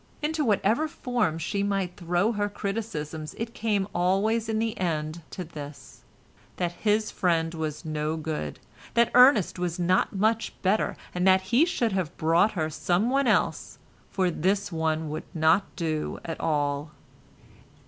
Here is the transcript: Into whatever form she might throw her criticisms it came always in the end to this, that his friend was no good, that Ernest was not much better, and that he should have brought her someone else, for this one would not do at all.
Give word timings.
Into 0.23 0.43
whatever 0.43 0.87
form 0.87 1.37
she 1.37 1.61
might 1.61 1.95
throw 1.95 2.31
her 2.31 2.49
criticisms 2.49 3.35
it 3.37 3.53
came 3.53 3.87
always 3.93 4.49
in 4.49 4.57
the 4.57 4.75
end 4.79 5.21
to 5.29 5.43
this, 5.43 6.01
that 6.57 6.71
his 6.71 7.11
friend 7.11 7.53
was 7.53 7.85
no 7.85 8.17
good, 8.17 8.57
that 8.95 9.11
Ernest 9.13 9.59
was 9.59 9.77
not 9.77 10.11
much 10.11 10.59
better, 10.63 10.97
and 11.13 11.27
that 11.27 11.41
he 11.53 11.65
should 11.67 11.91
have 11.91 12.17
brought 12.17 12.53
her 12.53 12.67
someone 12.67 13.27
else, 13.27 13.77
for 14.09 14.31
this 14.31 14.71
one 14.71 15.07
would 15.11 15.35
not 15.35 15.65
do 15.75 16.17
at 16.25 16.39
all. 16.39 16.89